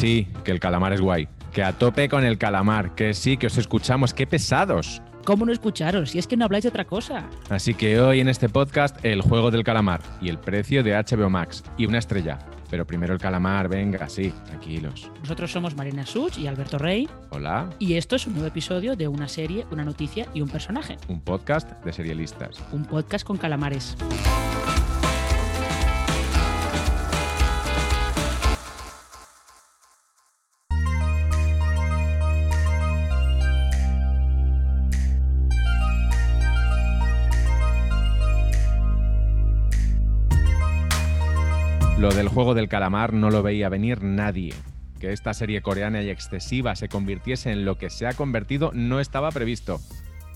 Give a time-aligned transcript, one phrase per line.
[0.00, 1.28] Sí, que el calamar es guay.
[1.52, 2.94] Que a tope con el calamar.
[2.94, 4.14] Que sí, que os escuchamos.
[4.14, 5.02] ¡Qué pesados!
[5.26, 6.12] ¿Cómo no escucharos?
[6.12, 7.28] Si es que no habláis de otra cosa.
[7.50, 11.28] Así que hoy en este podcast, el juego del calamar y el precio de HBO
[11.28, 12.38] Max y una estrella.
[12.70, 15.10] Pero primero el calamar, venga, sí, tranquilos.
[15.20, 17.06] Nosotros somos Marina Such y Alberto Rey.
[17.28, 17.68] Hola.
[17.78, 20.96] Y esto es un nuevo episodio de una serie, una noticia y un personaje.
[21.08, 22.56] Un podcast de serialistas.
[22.72, 23.98] Un podcast con calamares.
[42.00, 44.54] Lo del juego del calamar no lo veía venir nadie.
[44.98, 49.00] Que esta serie coreana y excesiva se convirtiese en lo que se ha convertido no
[49.00, 49.80] estaba previsto.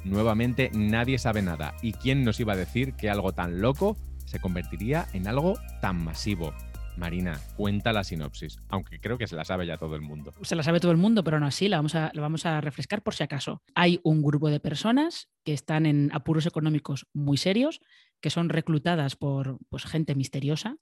[0.05, 1.75] Nuevamente nadie sabe nada.
[1.81, 6.05] ¿Y quién nos iba a decir que algo tan loco se convertiría en algo tan
[6.05, 6.53] masivo?
[6.99, 10.33] Marina, cuenta la sinopsis, aunque creo que se la sabe ya todo el mundo.
[10.43, 12.61] Se la sabe todo el mundo, pero aún así la vamos a, la vamos a
[12.61, 13.63] refrescar por si acaso.
[13.75, 17.81] Hay un grupo de personas que están en apuros económicos muy serios,
[18.21, 20.77] que son reclutadas por pues, gente misteriosa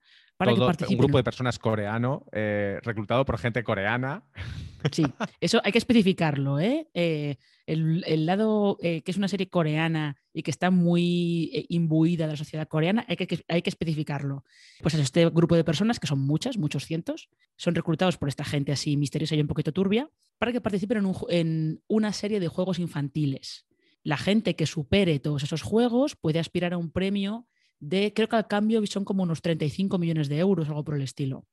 [0.45, 0.97] para Todo- que participen.
[0.97, 4.23] un grupo de personas coreano, eh, reclutado por gente coreana.
[4.91, 5.05] Sí,
[5.41, 6.89] eso hay que especificarlo, ¿eh?
[6.95, 12.27] Eh, el, el lado eh, que es una serie coreana y que está muy imbuida
[12.27, 14.45] de la sociedad coreana, hay que, hay que especificarlo.
[14.81, 18.73] Pues este grupo de personas, que son muchas, muchos cientos, son reclutados por esta gente
[18.73, 22.49] así misteriosa y un poquito turbia, para que participen en, un en una serie de
[22.49, 23.67] juegos infantiles.
[24.03, 27.47] La gente que supere todos esos juegos puede aspirar a un premio
[27.83, 31.03] de, creo que al cambio son como unos 35 millones de euros, algo por el
[31.03, 31.45] estilo.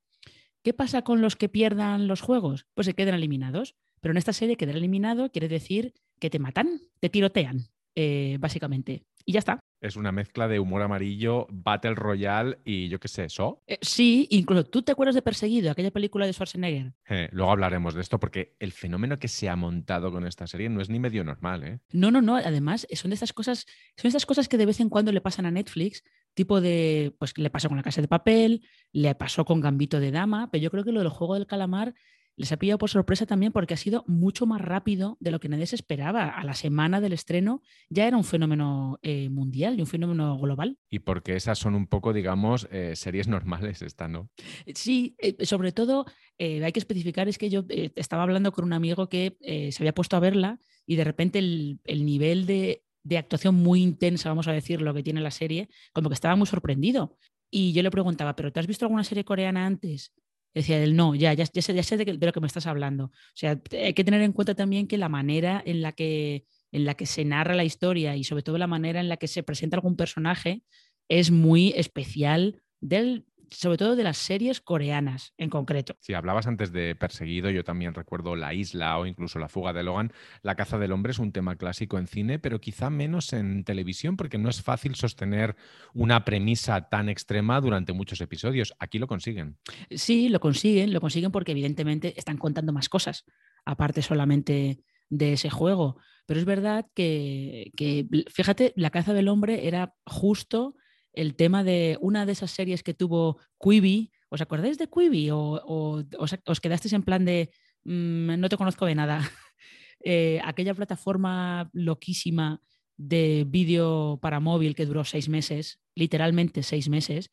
[0.63, 2.67] ¿Qué pasa con los que pierdan los juegos?
[2.75, 3.75] Pues se quedan eliminados.
[3.99, 9.03] Pero en esta serie quedar eliminado quiere decir que te matan, te tirotean, eh, básicamente.
[9.25, 9.59] Y ya está.
[9.81, 13.63] Es una mezcla de humor amarillo, Battle Royale y yo qué sé, eso.
[13.65, 16.93] Eh, sí, incluso tú te acuerdas de Perseguido, aquella película de Schwarzenegger.
[17.09, 20.67] Eh, luego hablaremos de esto porque el fenómeno que se ha montado con esta serie
[20.67, 21.79] no es ni medio normal, ¿eh?
[21.93, 22.35] No, no, no.
[22.35, 25.45] Además, son de estas cosas, son estas cosas que de vez en cuando le pasan
[25.45, 26.03] a Netflix,
[26.33, 30.11] tipo de, pues le pasó con la casa de papel, le pasó con Gambito de
[30.11, 31.93] Dama, pero yo creo que lo del juego del calamar
[32.39, 35.49] les ha pillado por sorpresa también porque ha sido mucho más rápido de lo que
[35.49, 36.29] nadie se esperaba.
[36.29, 40.77] A la semana del estreno ya era un fenómeno eh, mundial y un fenómeno global.
[40.89, 44.29] Y porque esas son un poco, digamos, eh, series normales, esta, ¿no?
[44.73, 46.05] Sí, eh, sobre todo
[46.39, 50.15] hay que especificar, es que yo estaba hablando con un amigo que se había puesto
[50.15, 54.53] a verla y de repente el, el nivel de, de actuación muy intensa, vamos a
[54.53, 57.17] decir, lo que tiene la serie, como que estaba muy sorprendido.
[57.51, 60.13] Y yo le preguntaba, ¿pero tú has visto alguna serie coreana antes?
[60.53, 62.47] Decía él, no, ya, ya, ya sé, ya sé de, que- de lo que me
[62.47, 63.05] estás hablando.
[63.05, 66.85] O sea, hay que tener en cuenta también que la manera en la que, en
[66.85, 69.43] la que se narra la historia y sobre todo la manera en la que se
[69.43, 70.63] presenta algún personaje
[71.07, 75.95] es muy especial del, sobre todo de las series coreanas en concreto.
[75.99, 79.83] Si hablabas antes de Perseguido, yo también recuerdo La Isla o incluso La Fuga de
[79.83, 80.11] Logan.
[80.41, 84.17] La caza del hombre es un tema clásico en cine, pero quizá menos en televisión
[84.17, 85.55] porque no es fácil sostener
[85.93, 88.73] una premisa tan extrema durante muchos episodios.
[88.79, 89.57] Aquí lo consiguen.
[89.91, 93.25] Sí, lo consiguen, lo consiguen porque evidentemente están contando más cosas,
[93.65, 95.97] aparte solamente de ese juego.
[96.25, 100.75] Pero es verdad que, que, fíjate, La caza del hombre era justo
[101.13, 104.11] el tema de una de esas series que tuvo Quibi.
[104.29, 105.29] ¿Os acordáis de Quibi?
[105.31, 107.51] ¿O, os quedasteis en plan de
[107.83, 109.19] "Mm, no te conozco de nada?
[110.01, 112.61] Eh, aquella plataforma loquísima
[112.95, 117.31] de vídeo para móvil que duró seis meses, literalmente seis meses,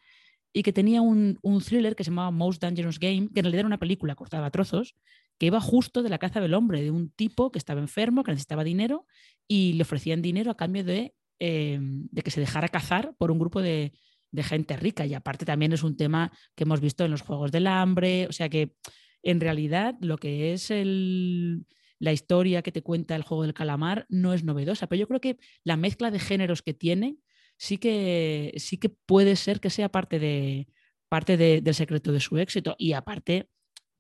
[0.53, 3.61] y que tenía un, un thriller que se llamaba Most Dangerous Game, que en realidad
[3.61, 4.97] era una película cortada a trozos,
[5.39, 8.33] que iba justo de la caza del hombre, de un tipo que estaba enfermo, que
[8.33, 9.07] necesitaba dinero,
[9.47, 13.39] y le ofrecían dinero a cambio de, eh, de que se dejara cazar por un
[13.39, 13.93] grupo de,
[14.31, 15.07] de gente rica.
[15.07, 18.33] Y aparte también es un tema que hemos visto en los Juegos del Hambre, o
[18.33, 18.75] sea que
[19.23, 21.67] en realidad lo que es el,
[21.99, 25.21] la historia que te cuenta el juego del calamar no es novedosa, pero yo creo
[25.21, 27.17] que la mezcla de géneros que tiene
[27.59, 30.69] sí que, sí que puede ser que sea parte, de,
[31.09, 32.77] parte de- del secreto de su éxito.
[32.79, 33.49] Y aparte,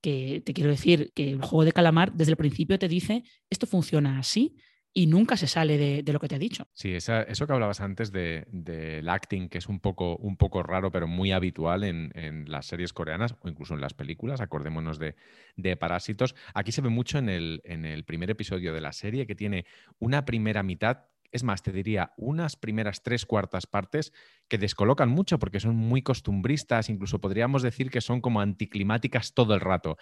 [0.02, 3.66] que te quiero decir que el juego de calamar desde el principio te dice esto
[3.66, 4.54] funciona así
[4.96, 6.64] y nunca se sale de, de lo que te ha dicho.
[6.72, 10.90] Sí, eso que hablabas antes de- del acting, que es un poco, un poco raro,
[10.90, 15.16] pero muy habitual en, en las series coreanas o incluso en las películas, acordémonos de,
[15.56, 16.34] de Parásitos.
[16.54, 19.66] Aquí se ve mucho en el, en el primer episodio de la serie, que tiene
[19.98, 24.12] una primera mitad, es más, te diría, unas primeras tres cuartas partes
[24.48, 29.52] que descolocan mucho porque son muy costumbristas, incluso podríamos decir que son como anticlimáticas todo
[29.54, 29.98] el rato.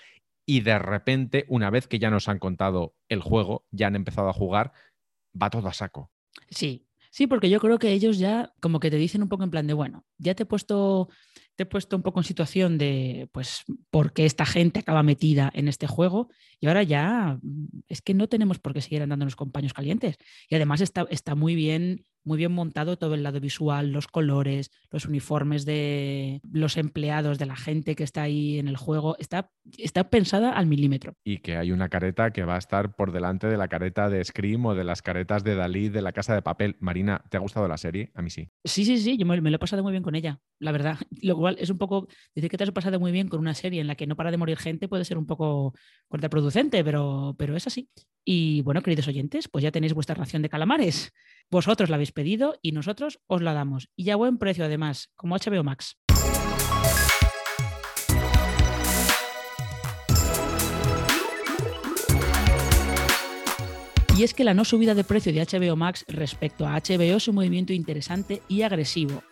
[0.47, 4.29] Y de repente, una vez que ya nos han contado el juego, ya han empezado
[4.29, 4.73] a jugar,
[5.41, 6.11] va todo a saco.
[6.51, 9.51] Sí, sí, porque yo creo que ellos ya como que te dicen un poco en
[9.51, 11.09] plan de, bueno, ya te he puesto
[11.57, 15.51] te he puesto un poco en situación de, pues, por qué esta gente acaba metida
[15.55, 16.29] en este juego
[16.61, 20.17] y ahora ya mm, es que no tenemos por qué seguir andándonos con paños calientes.
[20.49, 24.71] Y además está, está muy bien muy bien montado todo el lado visual, los colores,
[24.91, 29.17] los uniformes de los empleados, de la gente que está ahí en el juego.
[29.19, 31.15] Está, está pensada al milímetro.
[31.25, 34.25] Y que hay una careta que va a estar por delante de la careta de
[34.25, 36.77] Scream o de las caretas de Dalí de la casa de papel.
[36.81, 38.11] Marina, ¿te ha gustado la serie?
[38.15, 38.49] A mí sí.
[38.65, 40.99] Sí, sí, sí, yo me, lo he pasado muy bien con ella, la verdad.
[41.23, 43.81] Lo cual es un poco, decir que te has pasado muy bien con una serie
[43.81, 45.75] en la que no para de morir gente puede ser un poco
[46.09, 47.89] contraproducente, pero, pero es así.
[48.25, 51.13] Y bueno, queridos oyentes, pues ya tenéis vuestra ración de calamares.
[51.51, 53.91] Vosotros la habéis pedido y nosotros os la damos.
[53.97, 55.99] Y a buen precio además, como HBO Max.
[64.17, 67.27] Y es que la no subida de precio de HBO Max respecto a HBO es
[67.27, 69.25] un movimiento interesante y agresivo,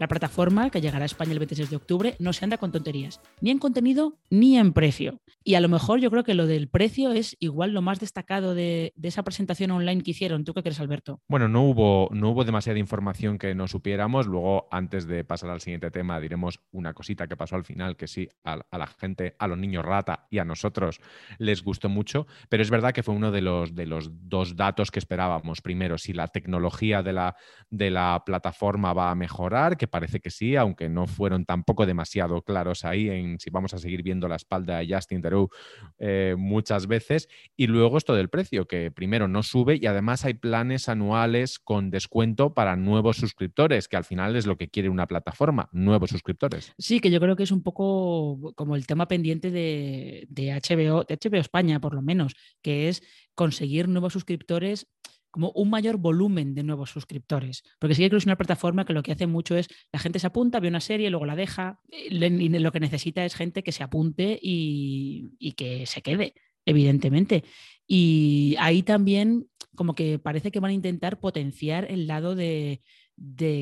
[0.00, 3.20] la plataforma, que llegará a España el 26 de octubre, no se anda con tonterías,
[3.42, 5.20] ni en contenido ni en precio.
[5.44, 8.54] Y a lo mejor yo creo que lo del precio es igual lo más destacado
[8.54, 10.44] de, esa presentación online que hicieron.
[10.44, 11.20] ¿Tú qué crees, Alberto?
[11.28, 14.26] Bueno, no hubo, no hubo demasiada información que no supiéramos.
[14.26, 18.06] Luego, antes de pasar al siguiente tema, diremos una cosita que pasó al final, que
[18.06, 21.00] sí, a, la gente, a los niños rata y a nosotros
[21.38, 22.26] les gustó mucho.
[22.48, 25.60] Pero es verdad que fue uno de los, de los dos datos que esperábamos.
[25.60, 27.36] Primero, si la tecnología de la,
[27.68, 32.42] de la plataforma va a mejorar, que parece que sí, aunque no fueron tampoco demasiado
[32.42, 35.50] claros ahí en si vamos a seguir viendo la espalda de Justin Theroux
[35.98, 37.28] eh, muchas veces.
[37.56, 41.90] Y luego esto del precio, que primero no sube y además hay planes anuales con
[41.90, 46.72] descuento para nuevos suscriptores, que al final es lo que quiere una plataforma, nuevos suscriptores.
[46.78, 51.04] Sí, que yo creo que es un poco como el tema pendiente de, de HBO,
[51.04, 53.02] de HBO España por lo menos, que es
[53.34, 54.86] conseguir nuevos suscriptores
[55.30, 57.62] como un mayor volumen de nuevos suscriptores.
[57.78, 60.26] Porque sí que es una plataforma que lo que hace mucho es la gente se
[60.26, 63.82] apunta, ve una serie, luego la deja, y lo que necesita es gente que se
[63.82, 66.34] apunte y, que se quede,
[66.64, 67.44] evidentemente.
[67.86, 72.82] Y ahí también como que parece que van a intentar potenciar el lado de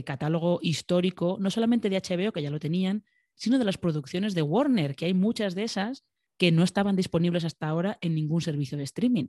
[0.07, 3.05] catálogo histórico, no solamente de HBO, que ya lo tenían,
[3.35, 6.05] sino de las producciones de Warner, que hay muchas de esas
[6.39, 9.27] que no estaban disponibles hasta ahora en ningún servicio de streaming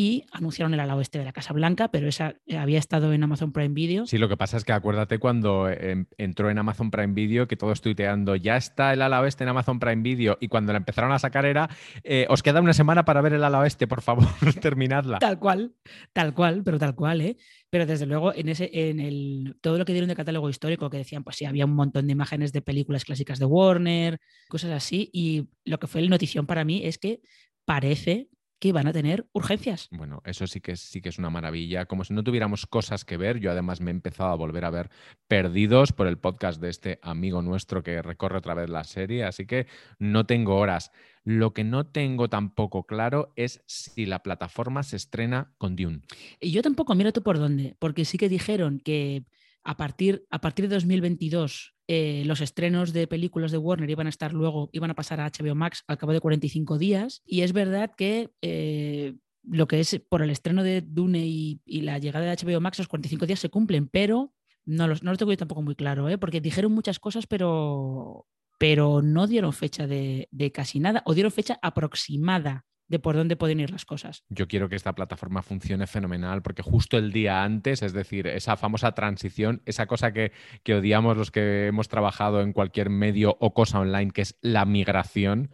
[0.00, 3.22] y anunciaron el ala oeste de la Casa Blanca, pero esa eh, había estado en
[3.22, 4.06] Amazon Prime Video.
[4.06, 7.54] Sí, lo que pasa es que acuérdate cuando em, entró en Amazon Prime Video que
[7.54, 11.12] todos tuiteando, ya está el ala oeste en Amazon Prime Video y cuando la empezaron
[11.12, 11.68] a sacar era,
[12.02, 14.24] eh, os queda una semana para ver el ala oeste, por favor,
[14.62, 15.18] terminadla.
[15.18, 15.74] Tal cual,
[16.14, 17.36] tal cual, pero tal cual, ¿eh?
[17.68, 20.96] Pero desde luego, en ese, en el, todo lo que dieron de catálogo histórico, que
[20.96, 24.18] decían, pues sí, había un montón de imágenes de películas clásicas de Warner,
[24.48, 27.20] cosas así, y lo que fue la notición para mí es que
[27.66, 29.88] parece que van a tener urgencias.
[29.90, 31.86] Bueno, eso sí que, sí que es una maravilla.
[31.86, 33.40] Como si no tuviéramos cosas que ver.
[33.40, 34.90] Yo además me he empezado a volver a ver
[35.26, 39.46] Perdidos por el podcast de este amigo nuestro que recorre otra vez la serie, así
[39.46, 39.66] que
[39.98, 40.92] no tengo horas.
[41.24, 46.02] Lo que no tengo tampoco claro es si la plataforma se estrena con Dune.
[46.40, 49.24] Y yo tampoco, mira tú por dónde, porque sí que dijeron que
[49.64, 54.10] a partir, a partir de 2022 eh, los estrenos de películas de Warner iban a
[54.10, 57.20] estar luego, iban a pasar a HBO Max al cabo de 45 días.
[57.26, 61.98] Y es verdad que eh, lo que es por el estreno de Dune y, la
[61.98, 64.32] llegada de HBO Max, los 45 días se cumplen, pero
[64.64, 66.16] no, los, no tengo yo tampoco muy claro, ¿eh?
[66.16, 68.24] porque dijeron muchas cosas, pero,
[68.56, 73.36] pero no dieron fecha de, de casi nada, o dieron fecha aproximada de por dónde
[73.36, 74.24] pueden ir las cosas.
[74.28, 78.56] Yo quiero que esta plataforma funcione fenomenal porque justo el día antes, es decir, esa
[78.56, 80.32] famosa transición, esa cosa que,
[80.64, 84.64] que odiamos los que hemos trabajado en cualquier medio o cosa online, que es la
[84.64, 85.50] migración,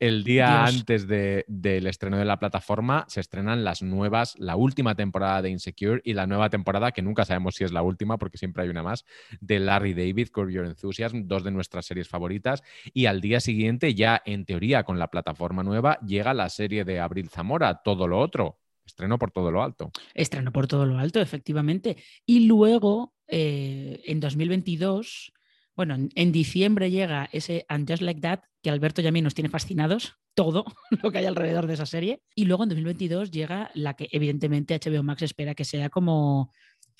[0.00, 5.42] el día antes del estreno de la plataforma se estrenan las nuevas, la última temporada
[5.42, 8.62] de Insecure y la nueva temporada, que nunca sabemos si es la última porque siempre
[8.62, 9.04] hay una más,
[9.40, 12.62] de Larry David, Curb Your Enthusiasm, dos de nuestras series favoritas.
[12.92, 17.00] Y al día siguiente, ya en teoría con la plataforma nueva, llega la serie de
[17.00, 18.58] Abril Zamora, todo lo otro.
[18.84, 19.90] Estreno por todo lo alto.
[20.14, 21.98] Estreno por todo lo alto, efectivamente.
[22.24, 25.32] Y luego, eh, en 2022
[25.78, 29.34] bueno, en, diciembre llega ese And Just Like That, que Alberto y a mí nos
[29.34, 30.64] tiene fascinados, todo
[31.02, 32.20] lo que hay alrededor de esa serie.
[32.34, 36.50] Y luego en 2022 llega la que evidentemente HBO Max espera que sea como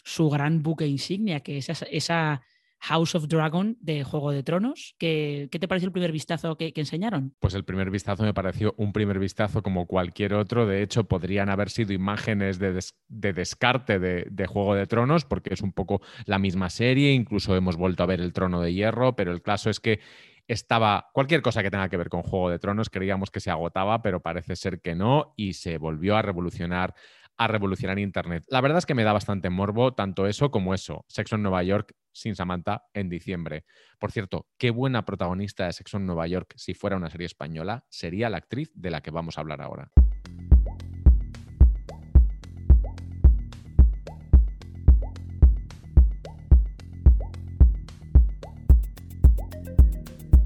[0.04, 2.40] su gran buque insignia, que es esa
[2.80, 4.94] House of Dragon de Juego de Tronos.
[4.99, 7.35] ¿Qué, qué te pareció el primer vistazo que, enseñaron?
[7.40, 10.66] Pues el primer vistazo me pareció un primer vistazo como cualquier otro.
[10.66, 15.61] De hecho, podrían haber sido imágenes de, descarte de, de, Juego de Tronos, porque es
[15.61, 17.12] un poco la misma serie.
[17.12, 20.00] Incluso hemos vuelto a ver el Trono de Hierro, pero el caso es que
[20.49, 24.00] estaba cualquier cosa que tenga que ver con Juego de Tronos, creíamos que se agotaba,
[24.00, 26.94] pero parece ser que no, y se volvió a revolucionar
[27.38, 28.45] a revolucionar Internet.
[28.49, 31.04] La verdad es que me da bastante morbo tanto eso como eso.
[31.09, 33.64] Sexo en Nueva York sin Samantha en diciembre.
[33.99, 37.85] Por cierto, qué buena protagonista de Sexo en Nueva York si fuera una serie española
[37.88, 39.90] sería la actriz de la que vamos a hablar ahora.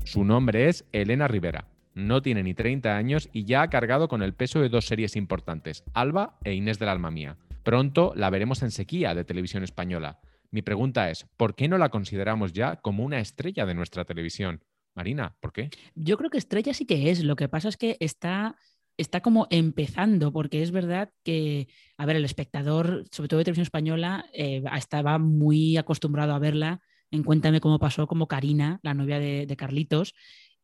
[0.04, 1.71] Su nombre es Elena Rivera.
[1.94, 5.16] No tiene ni 30 años y ya ha cargado con el peso de dos series
[5.16, 7.36] importantes, Alba e Inés del Alma Mía.
[7.62, 10.20] Pronto la veremos en sequía de televisión española.
[10.50, 14.62] Mi pregunta es, ¿por qué no la consideramos ya como una estrella de nuestra televisión?
[14.94, 15.70] Marina, ¿por qué?
[15.94, 17.24] Yo creo que estrella sí que es.
[17.24, 18.56] Lo que pasa es que está,
[18.96, 23.62] está como empezando, porque es verdad que, a ver, el espectador, sobre todo de televisión
[23.62, 26.80] española, eh, estaba muy acostumbrado a verla
[27.10, 30.14] en Cuéntame cómo pasó como Karina, la novia de, Carlitos.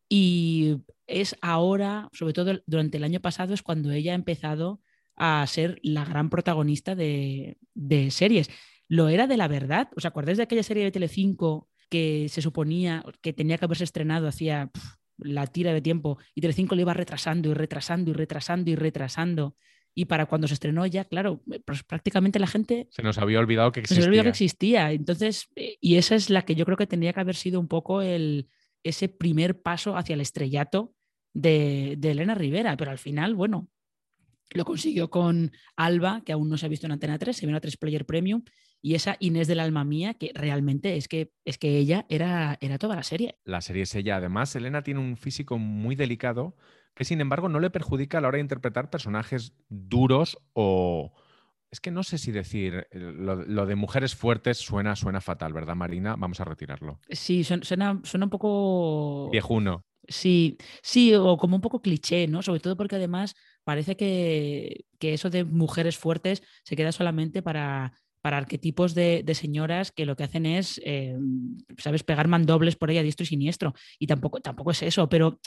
[0.08, 4.80] Y es ahora, sobre todo durante el año pasado, es cuando ella ha empezado
[5.16, 7.56] a ser la gran protagonista de,
[8.10, 8.50] series.
[8.86, 9.88] Lo era de la verdad.
[9.96, 14.28] ¿Os acordáis de aquella serie de Telecinco que se suponía que tenía que haberse estrenado
[14.28, 14.70] hacía
[15.16, 19.56] la tira de tiempo y Telecinco le iba retrasando y retrasando y retrasando y retrasando?
[19.94, 22.86] Y para cuando se estrenó ya, claro, eh, pues prácticamente la gente...
[22.90, 23.96] Se nos había olvidado que existía.
[23.96, 24.92] Se nos olvidado que existía.
[24.92, 27.66] Entonces, eh, y esa es la que yo creo que tendría que haber sido un
[27.66, 28.48] poco el,
[28.84, 30.94] ese primer paso hacia el estrellato
[31.32, 32.76] de, de Elena Rivera.
[32.76, 33.68] Pero al final, bueno,
[34.50, 37.54] lo consiguió con Alba, que aún no se ha visto en Antena 3, se en
[37.54, 38.42] a 3 Player Premium,
[38.80, 42.78] y esa Inés del alma mía, que realmente es que, es que ella era, era
[42.78, 43.38] toda la serie.
[43.44, 44.16] La serie es ella.
[44.16, 46.56] Además, Elena tiene un físico muy delicado
[46.94, 51.12] que sin embargo no le perjudica a la hora de interpretar personajes duros o...
[51.70, 55.76] Es que no sé si decir, eh, lo, de mujeres fuertes suena, suena fatal, ¿verdad,
[55.76, 56.16] Marina?
[56.16, 56.98] Vamos a retirarlo.
[57.10, 59.28] Sí, suena, suena un poco...
[59.30, 59.84] Viejuno.
[60.08, 62.40] Sí, sí, o como un poco cliché, ¿no?
[62.42, 68.38] Sobre todo porque además parece que, eso de mujeres fuertes se queda solamente para, para
[68.38, 71.14] arquetipos de, señoras que lo que hacen es, eh,
[71.76, 73.74] ¿sabes?, pegar mandobles por ella diestro y siniestro.
[73.98, 75.38] Y tampoco, tampoco es eso, pero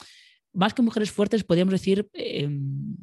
[0.52, 2.96] más que mujeres fuertes, podríamos decir, em,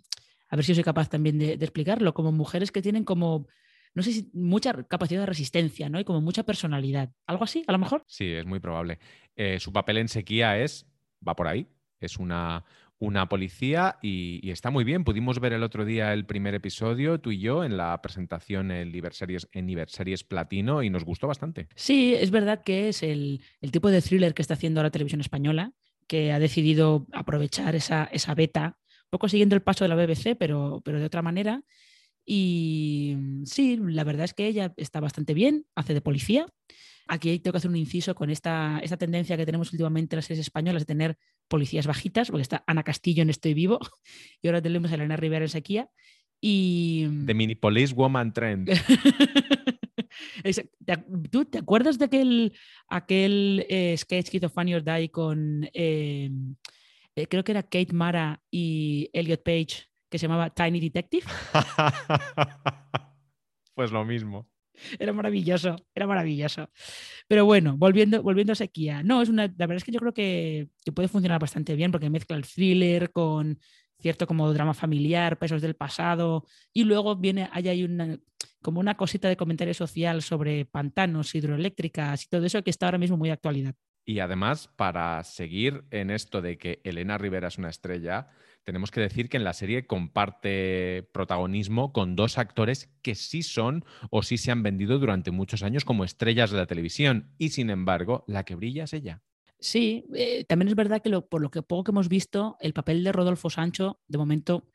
[0.48, 3.48] a ver si soy capaz también de, explicarlo, como mujeres que tienen como,
[3.94, 6.00] no sé si mucha capacidad de resistencia, ¿no?
[6.00, 7.12] Y como mucha personalidad.
[7.28, 8.06] ¿Algo así, a lo mejor?
[8.08, 9.00] Sí, es muy probable.
[9.36, 10.88] Eh, su papel en sequía es,
[11.28, 11.68] va por ahí,
[12.00, 12.64] es una,
[13.00, 15.04] una policía y, está muy bien.
[15.04, 18.94] Pudimos ver el otro día el primer episodio, tú y yo, en la presentación en
[18.94, 19.70] Iberseries, en
[20.28, 21.68] Platino y nos gustó bastante.
[21.76, 25.22] Sí, es verdad que es el, el tipo de thriller que está haciendo la televisión
[25.22, 25.74] española
[26.08, 30.36] que ha decidido aprovechar esa, esa beta, un poco siguiendo el paso de la BBC,
[30.38, 31.62] pero, pero de otra manera.
[32.26, 36.48] Y sí, la verdad es que ella está bastante bien, hace de policía.
[37.12, 40.26] Aquí tengo que hacer un inciso con esta, esta tendencia que tenemos últimamente en las
[40.26, 43.80] series españolas de tener policías bajitas, porque está Ana Castillo en Estoy Vivo
[44.44, 45.90] y ahora tenemos a Elena Rivera en Sequía.
[46.40, 47.08] Y...
[47.26, 48.70] The Mini Police Woman Trend.
[51.32, 52.54] ¿Tú te acuerdas de aquel,
[52.88, 56.56] aquel eh, sketch que hizo Funny or Die con, em,
[57.16, 61.26] eh, creo que era Kate Mara y Elliot Page, que se llamaba Tiny Detective?
[63.74, 64.48] pues lo mismo.
[64.98, 66.70] Era maravilloso, era maravilloso.
[67.28, 69.04] Pero bueno, volviendo, volviendo a Sequía.
[69.04, 71.92] No, es una, la verdad es que yo creo que, que puede funcionar bastante bien
[71.92, 73.60] porque mezcla el thriller con
[74.00, 78.18] cierto como drama familiar, pesos del pasado, y luego viene, hay, hay una,
[78.62, 82.98] como una cosita de comentario social sobre pantanos, hidroeléctricas y todo eso que está ahora
[82.98, 83.76] mismo muy de actualidad.
[84.06, 88.30] Y además, para seguir en esto de que Elena Rivera es una estrella,
[88.64, 93.84] tenemos que decir que en la serie comparte protagonismo con dos actores que sí son
[94.12, 97.34] o sí se han vendido durante muchos años como estrellas de la televisión.
[97.38, 99.24] Y sin embargo, la que brilla es ella.
[99.60, 103.04] Sí, eh, también es verdad que por lo que poco que hemos visto, el papel
[103.04, 104.68] de Rodolfo Sancho, de momento,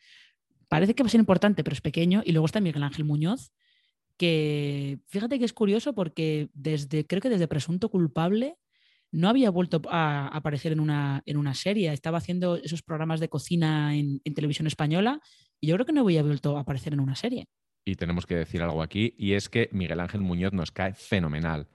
[0.69, 2.23] parece que va a ser importante, pero es pequeño.
[2.25, 3.53] Y luego está Miguel Ángel Muñoz,
[4.17, 8.57] que fíjate que es curioso porque desde, creo que desde Presunto Culpable
[9.14, 11.92] no había vuelto a aparecer en una, en una serie.
[11.92, 15.21] Estaba haciendo esos programas de cocina en, en televisión española
[15.61, 17.47] y yo creo que no había vuelto a aparecer en una serie.
[17.85, 21.68] Y tenemos que decir algo aquí, y es que Miguel Ángel Muñoz nos cae fenomenal.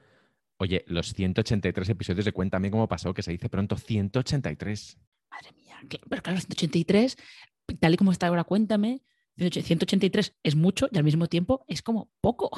[0.58, 4.98] Oye, los 183 episodios de Cuéntame cómo pasó, que se dice pronto, 183.
[5.32, 5.78] Madre mía,
[6.10, 7.16] pero claro, 183,
[7.80, 9.02] tal y como está ahora Cuéntame,
[9.38, 12.52] 183 es mucho y al mismo tiempo es como poco.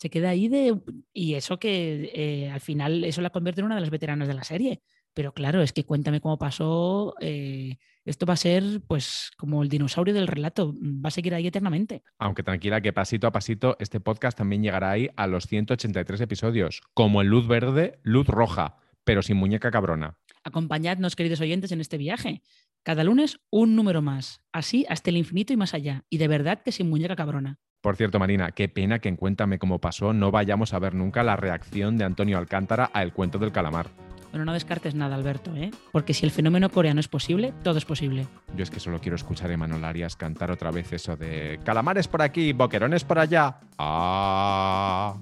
[0.00, 0.80] Se queda ahí de...
[1.12, 4.34] Y eso que eh, al final eso la convierte en una de las veteranas de
[4.34, 4.80] la serie.
[5.12, 7.14] Pero claro, es que cuéntame cómo pasó.
[7.20, 7.76] Eh,
[8.06, 10.74] esto va a ser, pues, como el dinosaurio del relato.
[10.74, 12.02] Va a seguir ahí eternamente.
[12.18, 16.80] Aunque tranquila, que pasito a pasito este podcast también llegará ahí a los 183 episodios,
[16.94, 20.16] como en luz verde, luz roja, pero sin muñeca cabrona.
[20.44, 22.40] Acompañadnos, queridos oyentes, en este viaje,
[22.82, 26.62] Cada lunes un número más, así hasta el infinito y más allá, y de verdad
[26.62, 27.58] que sin muñeca cabrona.
[27.80, 31.22] Por cierto, Marina, qué pena que en Cuéntame cómo pasó no vayamos a ver nunca
[31.22, 33.88] la reacción de Antonio Alcántara a El cuento del calamar.
[34.30, 35.70] Bueno, no descartes nada, Alberto, ¿eh?
[35.90, 38.28] porque si el fenómeno coreano es posible, todo es posible.
[38.54, 42.06] Yo es que solo quiero escuchar a Emanuel Arias cantar otra vez eso de calamares
[42.06, 43.58] por aquí, boquerones por allá.
[43.78, 45.16] ¡Ah!